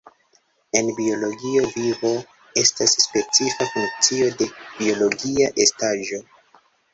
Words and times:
En 0.77 0.87
biologio 0.99 1.65
vivo 1.73 2.13
estas 2.61 2.95
specifa 3.03 3.69
funkcio 3.75 4.31
de 4.41 4.49
biologia 4.79 5.53
estaĵo. 5.69 6.23